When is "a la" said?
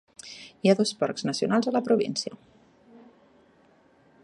1.71-1.83